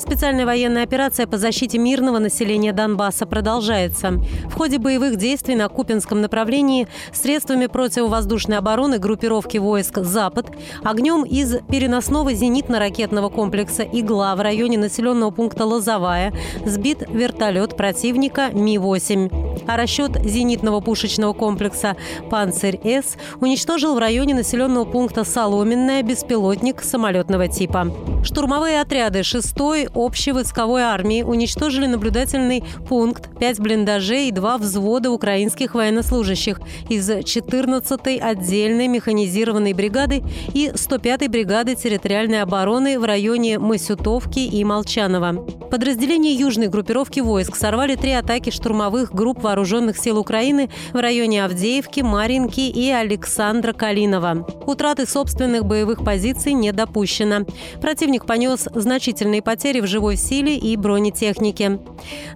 [0.00, 4.12] Специальная военная операция по защите мирного населения Донбасса продолжается.
[4.46, 10.46] В ходе боевых действий на Купинском направлении средствами противовоздушной обороны группировки войск «Запад»
[10.82, 16.32] огнем из переносного зенитно-ракетного комплекса «Игла» в районе населенного пункта Лозовая
[16.64, 19.64] сбит вертолет противника Ми-8.
[19.68, 21.94] А расчет зенитного пушечного комплекса
[22.30, 27.92] «Панцирь-С» уничтожил в районе населенного пункта Соломенная беспилотник самолетного типа.
[28.24, 36.60] Штурмовые отряды 6-й общевойсковой армии уничтожили наблюдательный пункт, 5 блиндажей и 2 взвода украинских военнослужащих
[36.88, 40.22] из 14-й отдельной механизированной бригады
[40.54, 45.44] и 105-й бригады территориальной обороны в районе Масютовки и Молчанова.
[45.70, 52.00] Подразделения южной группировки войск сорвали три атаки штурмовых групп вооруженных сил Украины в районе Авдеевки,
[52.00, 54.46] Маринки и Александра Калинова.
[54.66, 57.46] Утраты собственных боевых позиций не допущено.
[57.80, 61.78] Противник понес значительные потери в живой силе и бронетехнике.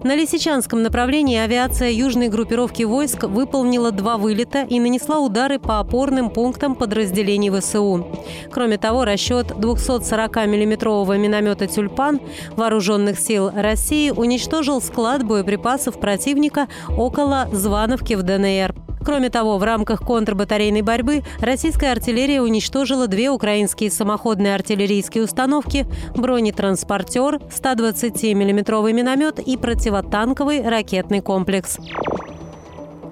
[0.03, 6.29] На Лисичанском направлении авиация южной группировки войск выполнила два вылета и нанесла удары по опорным
[6.29, 8.07] пунктам подразделений ВСУ.
[8.51, 12.19] Кроме того, расчет 240 миллиметрового миномета «Тюльпан»
[12.55, 18.84] вооруженных сил России уничтожил склад боеприпасов противника около Звановки в ДНР.
[19.05, 27.39] Кроме того, в рамках контрбатарейной борьбы российская артиллерия уничтожила две украинские самоходные артиллерийские установки, бронетранспортер,
[27.53, 31.77] 120 миллиметровый миномет и противотанковый ракетный комплекс.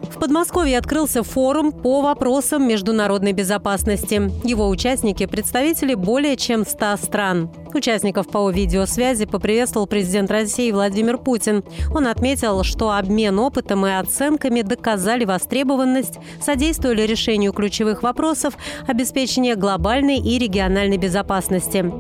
[0.09, 4.31] В Подмосковье открылся форум по вопросам международной безопасности.
[4.47, 7.51] Его участники– представители более чем 100 стран.
[7.73, 11.63] Участников по видеосвязи поприветствовал президент России Владимир Путин.
[11.93, 18.55] Он отметил, что обмен опытом и оценками доказали востребованность, содействовали решению ключевых вопросов
[18.87, 21.91] обеспечения глобальной и региональной безопасности.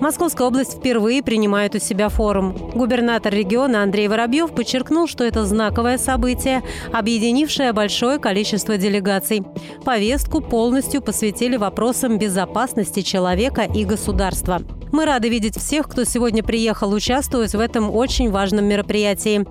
[0.00, 2.54] Московская область впервые принимает у себя форум.
[2.74, 6.62] Губернатор региона Андрей Воробьев подчеркнул, что это знаковое событие,
[6.92, 9.42] объединившее большое количество делегаций.
[9.84, 14.60] Повестку полностью посвятили вопросам безопасности человека и государства.
[14.92, 19.46] Мы рады видеть всех, кто сегодня приехал участвовать в этом очень важном мероприятии.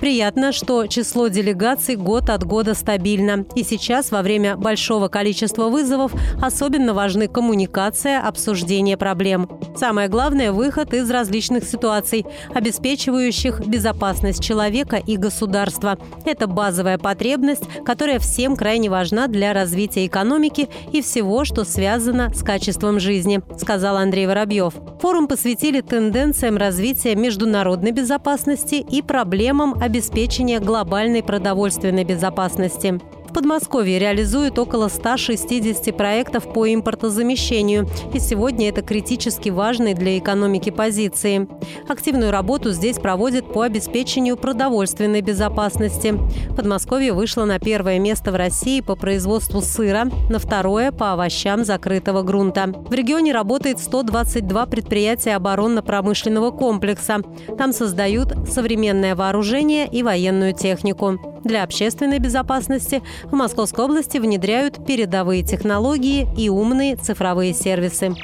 [0.00, 3.44] Приятно, что число делегаций год от года стабильно.
[3.54, 9.48] И сейчас, во время большого количества вызовов, особенно важны коммуникация, обсуждение проблем.
[9.76, 15.98] Самое главное– выход из различных ситуаций, обеспечивающих безопасность человека и государства.
[16.24, 22.42] Это базовая потребность, которая всем крайне важна для развития экономики и всего, что связано с
[22.42, 24.74] качеством жизни, сказал Андрей Воробьев.
[25.10, 33.00] Форум посвятили тенденциям развития международной безопасности и проблемам обеспечения глобальной продовольственной безопасности.
[33.30, 40.70] В Подмосковье реализуют около 160 проектов по импортозамещению, и сегодня это критически важные для экономики
[40.70, 41.46] позиции.
[41.88, 46.18] Активную работу здесь проводят по обеспечению продовольственной безопасности.
[46.56, 52.22] Подмосковье вышло на первое место в России по производству сыра, на второе– по овощам закрытого
[52.22, 52.66] грунта.
[52.66, 57.18] В регионе работает 122 предприятия оборонно-промышленного комплекса.
[57.56, 61.20] Там создают современное вооружение и военную технику.
[61.44, 68.14] Для общественной безопасности в Московской области внедряют передовые технологии и умные цифровые сервисы.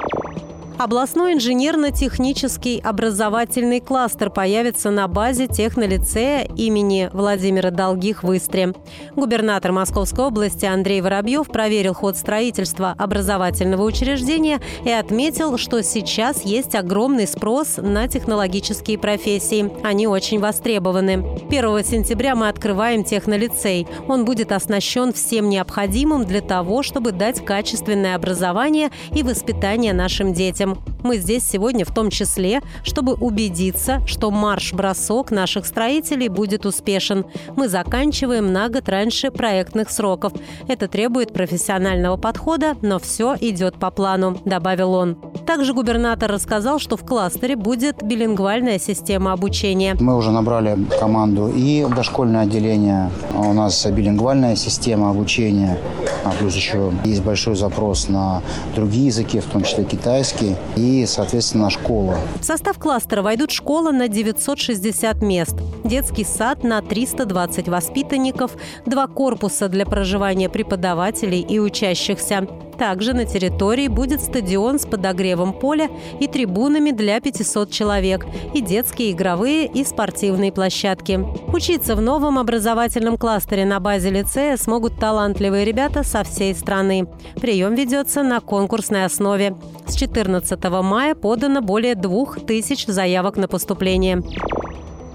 [0.78, 8.75] Областной инженерно-технический образовательный кластер появится на базе технолицея имени Владимира Долгих в Истре.
[9.15, 16.75] Губернатор Московской области Андрей Воробьев проверил ход строительства образовательного учреждения и отметил, что сейчас есть
[16.75, 19.72] огромный спрос на технологические профессии.
[19.82, 21.25] Они очень востребованы.
[21.48, 23.86] 1 сентября мы открываем технолицей.
[24.09, 30.66] Он будет оснащен всем необходимым для того, чтобы дать качественное образование и воспитание нашим детям
[30.66, 30.96] детям.
[31.03, 37.25] Мы здесь сегодня в том числе, чтобы убедиться, что марш-бросок наших строителей будет успешен.
[37.57, 40.33] Мы заканчиваем на год раньше проектных сроков.
[40.69, 45.16] Это требует профессионального подхода, но все идет по плану, добавил он.
[45.47, 49.97] Также губернатор рассказал, что в кластере будет билингвальная система обучения.
[50.01, 53.10] Мы уже набрали команду и дошкольное отделение.
[53.34, 55.78] У нас билингвальная система обучения.
[56.25, 58.43] А плюс еще есть большой запрос на
[58.75, 62.18] другие языки, в том числе китайский и, соответственно, школа.
[62.41, 68.53] В состав кластера войдут школа на 960 мест, детский сад на 320 воспитанников,
[68.84, 72.47] два корпуса для проживания преподавателей и учащихся.
[72.78, 75.88] Также на территории будет стадион с подогревом поля
[76.21, 81.24] и трибунами для 500 человек, и детские игровые и спортивные площадки.
[81.53, 87.09] Учиться в новом образовательном кластере на базе лицея смогут талантливые ребята со всей страны.
[87.41, 89.56] Прием ведется на конкурсной основе.
[89.86, 94.22] С 14 мая подано более двух тысяч заявок на поступление.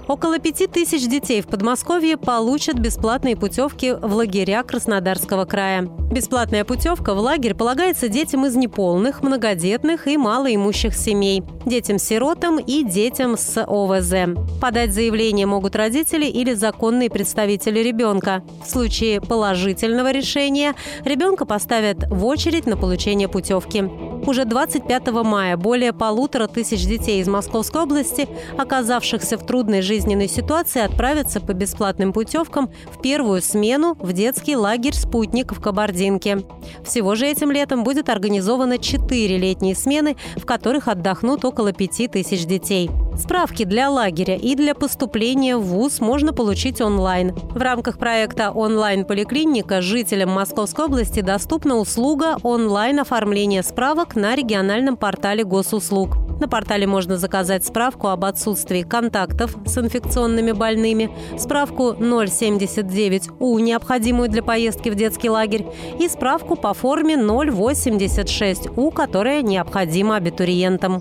[0.08, 5.88] Около пяти тысяч детей в Подмосковье получат бесплатные путевки в лагеря Краснодарского края.
[6.12, 13.38] Бесплатная путевка в лагерь полагается детям из неполных, многодетных и малоимущих семей, детям-сиротам и детям
[13.38, 14.38] с ОВЗ.
[14.60, 18.42] Подать заявление могут родители или законные представители ребенка.
[18.66, 20.74] В случае положительного решения
[21.04, 23.82] ребенка поставят в очередь на получение путевки.
[24.26, 30.80] Уже 25 мая более полутора тысяч детей из Московской области, оказавшихся в трудной жизненной ситуации,
[30.80, 36.38] отправятся по бесплатным путевкам в первую смену в детский лагерь «Спутник» в Кабардинке.
[36.82, 42.46] Всего же этим летом будет организовано четыре летние смены, в которых отдохнут около пяти тысяч
[42.46, 42.90] детей.
[43.18, 47.34] Справки для лагеря и для поступления в ВУЗ можно получить онлайн.
[47.34, 56.21] В рамках проекта «Онлайн-поликлиника» жителям Московской области доступна услуга онлайн-оформления справок на региональном портале госуслуг.
[56.42, 61.08] На портале можно заказать справку об отсутствии контактов с инфекционными больными,
[61.38, 65.64] справку 079У, необходимую для поездки в детский лагерь,
[66.00, 71.00] и справку по форме 086У, которая необходима абитуриентам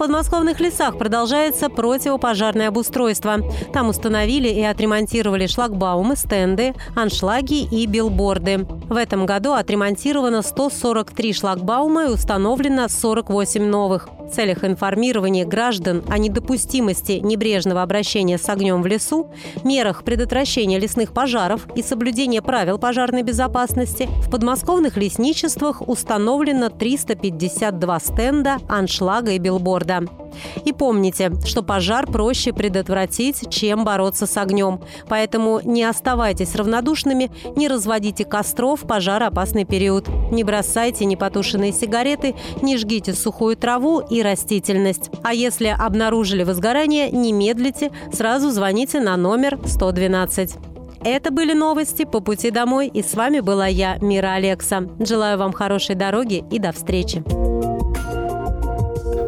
[0.00, 3.36] подмосковных лесах продолжается противопожарное обустройство.
[3.74, 8.66] Там установили и отремонтировали шлагбаумы, стенды, аншлаги и билборды.
[8.88, 14.08] В этом году отремонтировано 143 шлагбаума и установлено 48 новых.
[14.32, 19.30] Целях информирования граждан о недопустимости небрежного обращения с огнем в лесу,
[19.64, 28.58] мерах предотвращения лесных пожаров и соблюдения правил пожарной безопасности в подмосковных лесничествах установлено 352 стенда,
[28.68, 30.19] аншлага и билборда.
[30.64, 34.80] И помните, что пожар проще предотвратить, чем бороться с огнем.
[35.08, 40.08] Поэтому не оставайтесь равнодушными, не разводите костров в пожароопасный период.
[40.30, 45.10] Не бросайте непотушенные сигареты, не жгите сухую траву и растительность.
[45.22, 50.56] А если обнаружили возгорание, не медлите, сразу звоните на номер 112.
[51.02, 54.86] Это были новости по пути домой, и с вами была я, Мира Алекса.
[54.98, 57.49] Желаю вам хорошей дороги и до встречи.